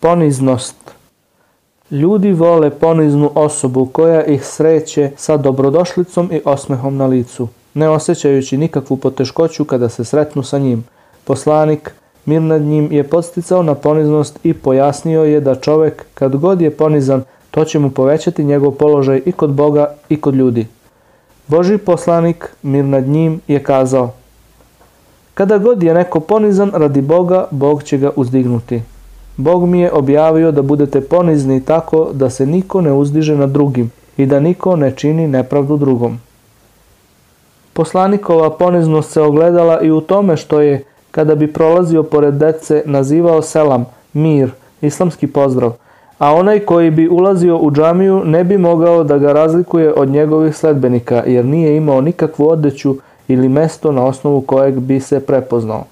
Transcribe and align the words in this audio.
Poniznost 0.00 0.76
Ljudi 1.90 2.32
vole 2.32 2.70
poniznu 2.70 3.30
osobu 3.34 3.86
koja 3.86 4.24
ih 4.24 4.44
sreće 4.44 5.10
sa 5.16 5.36
dobrodošlicom 5.36 6.28
i 6.32 6.40
osmehom 6.44 6.96
na 6.96 7.06
licu, 7.06 7.48
ne 7.74 7.88
osjećajući 7.88 8.56
nikakvu 8.56 8.96
poteškoću 8.96 9.64
kada 9.64 9.88
se 9.88 10.04
sretnu 10.04 10.42
sa 10.42 10.58
njim. 10.58 10.84
Poslanik, 11.24 11.94
mir 12.24 12.42
nad 12.42 12.62
njim, 12.62 12.92
je 12.92 13.04
podsticao 13.04 13.62
na 13.62 13.74
poniznost 13.74 14.38
i 14.42 14.54
pojasnio 14.54 15.24
je 15.24 15.40
da 15.40 15.54
čovek, 15.54 16.06
kad 16.14 16.36
god 16.36 16.60
je 16.60 16.70
ponizan, 16.70 17.24
to 17.50 17.64
će 17.64 17.78
mu 17.78 17.90
povećati 17.90 18.44
njegov 18.44 18.70
položaj 18.70 19.22
i 19.26 19.32
kod 19.32 19.50
Boga 19.50 19.94
i 20.08 20.20
kod 20.20 20.34
ljudi. 20.34 20.66
Boži 21.46 21.78
poslanik, 21.78 22.50
mir 22.62 22.84
nad 22.84 23.08
njim, 23.08 23.40
je 23.48 23.62
kazao 23.62 24.12
Kada 25.34 25.58
god 25.58 25.82
je 25.82 25.94
neko 25.94 26.20
ponizan 26.20 26.70
radi 26.74 27.00
Boga, 27.00 27.46
Bog 27.50 27.82
će 27.82 27.98
ga 27.98 28.10
uzdignuti. 28.16 28.82
Bog 29.38 29.68
mi 29.68 29.80
je 29.80 29.92
objavio 29.92 30.52
da 30.52 30.62
budete 30.62 31.00
ponizni 31.00 31.64
tako 31.64 32.08
da 32.12 32.30
se 32.30 32.46
niko 32.46 32.80
ne 32.80 32.92
uzdiže 32.92 33.36
nad 33.36 33.50
drugim 33.50 33.90
i 34.16 34.26
da 34.26 34.40
niko 34.40 34.76
ne 34.76 34.90
čini 34.90 35.28
nepravdu 35.28 35.76
drugom. 35.76 36.18
Poslanikova 37.72 38.50
poniznost 38.50 39.12
se 39.12 39.20
ogledala 39.20 39.80
i 39.80 39.90
u 39.90 40.00
tome 40.00 40.36
što 40.36 40.60
je, 40.60 40.84
kada 41.10 41.34
bi 41.34 41.52
prolazio 41.52 42.02
pored 42.02 42.34
dece, 42.34 42.82
nazivao 42.86 43.42
selam, 43.42 43.86
mir, 44.12 44.50
islamski 44.80 45.26
pozdrav, 45.26 45.72
a 46.18 46.34
onaj 46.34 46.58
koji 46.58 46.90
bi 46.90 47.08
ulazio 47.08 47.58
u 47.58 47.70
džamiju 47.70 48.22
ne 48.24 48.44
bi 48.44 48.58
mogao 48.58 49.04
da 49.04 49.18
ga 49.18 49.32
razlikuje 49.32 49.92
od 49.92 50.08
njegovih 50.08 50.56
sledbenika, 50.56 51.22
jer 51.26 51.44
nije 51.44 51.76
imao 51.76 52.00
nikakvu 52.00 52.48
odeću 52.48 52.96
ili 53.28 53.48
mesto 53.48 53.92
na 53.92 54.04
osnovu 54.04 54.40
kojeg 54.40 54.80
bi 54.80 55.00
se 55.00 55.20
prepoznao. 55.20 55.84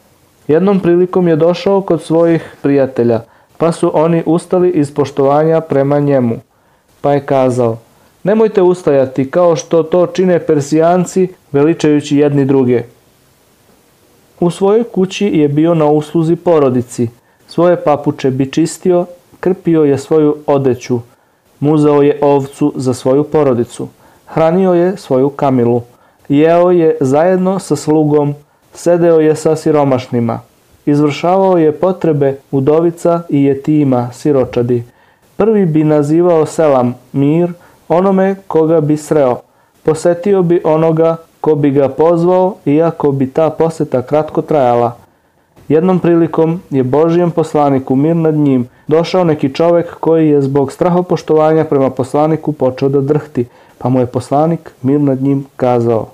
Jednom 0.49 0.81
prilikom 0.81 1.29
je 1.29 1.37
došao 1.37 1.81
kod 1.81 2.03
svojih 2.03 2.55
prijatelja– 2.63 3.21
pa 3.59 3.73
su 3.73 3.91
oni 3.95 4.23
ustali 4.27 4.71
iz 4.71 4.95
poštovanja 4.95 5.61
prema 5.61 5.99
njemu. 5.99 6.37
Pa 7.01 7.13
je 7.13 7.27
kazao, 7.27 7.79
nemojte 8.23 8.63
ustajati 8.63 9.31
kao 9.31 9.57
što 9.57 9.83
to 9.83 10.07
čine 10.07 10.47
persijanci 10.47 11.29
veličajući 11.53 12.17
jedni 12.17 12.45
druge. 12.45 12.83
U 14.41 14.51
svojoj 14.51 14.85
kući 14.85 15.27
je 15.27 15.49
bio 15.49 15.75
na 15.75 15.87
usluzi 15.87 16.37
porodici. 16.37 17.09
Svoje 17.49 17.77
papuče 17.85 18.31
bi 18.31 18.53
čistio, 18.53 19.07
krpio 19.41 19.85
je 19.85 19.99
svoju 19.99 20.37
odeću, 20.47 21.01
muzao 21.61 22.03
je 22.03 22.19
ovcu 22.23 22.73
za 22.77 22.95
svoju 22.95 23.25
porodicu, 23.25 23.89
hranio 24.27 24.75
je 24.75 24.97
svoju 24.97 25.29
kamilu, 25.29 25.83
jeo 26.29 26.71
je 26.71 26.97
zajedno 27.01 27.59
sa 27.59 27.77
slugom, 27.77 28.35
sedeo 28.75 29.21
je 29.21 29.37
sa 29.37 29.57
siromašnima 29.57 30.41
izvršavao 30.87 31.59
je 31.59 31.73
potrebe 31.73 32.39
udovica 32.51 33.23
i 33.29 33.45
jetima, 33.45 34.09
siročadi. 34.13 34.85
Prvi 35.37 35.67
bi 35.67 35.85
nazivao 35.85 36.47
selam, 36.47 36.95
mir, 37.13 37.53
onome 37.89 38.35
koga 38.47 38.81
bi 38.81 38.97
sreo. 38.97 39.37
Posetio 39.83 40.43
bi 40.43 40.61
onoga 40.65 41.17
ko 41.41 41.55
bi 41.55 41.71
ga 41.71 41.89
pozvao, 41.89 42.55
iako 42.65 43.13
bi 43.13 43.31
ta 43.31 43.51
poseta 43.51 44.03
kratko 44.03 44.43
trajala. 44.43 44.97
Jednom 45.69 45.99
prilikom 45.99 46.61
je 46.71 46.83
Božijem 46.83 47.31
poslaniku 47.31 47.97
mir 47.97 48.17
nad 48.17 48.35
njim 48.35 48.69
došao 48.87 49.25
neki 49.25 49.55
čovek 49.55 49.95
koji 50.01 50.29
je 50.29 50.43
zbog 50.43 50.73
strahopoštovanja 50.73 51.65
prema 51.65 51.91
poslaniku 51.91 52.53
počeo 52.53 52.89
da 52.89 53.01
drhti, 53.01 53.47
pa 53.79 53.89
mu 53.89 54.01
je 54.01 54.07
poslanik 54.07 54.73
mir 54.83 55.01
nad 55.01 55.23
njim 55.23 55.47
kazao 55.57 56.07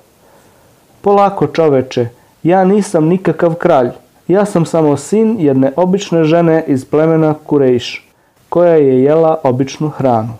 Polako 1.00 1.46
čoveče, 1.46 2.08
ja 2.42 2.64
nisam 2.64 3.04
nikakav 3.04 3.54
kralj, 3.54 3.90
Ja 4.32 4.44
sam 4.44 4.66
samo 4.66 4.96
sin 4.96 5.36
jedne 5.40 5.72
obične 5.76 6.24
žene 6.24 6.64
iz 6.66 6.84
plemena 6.84 7.34
Kurejš, 7.46 8.08
koja 8.48 8.74
je 8.74 9.02
jela 9.02 9.40
običnu 9.44 9.88
hranu. 9.88 10.32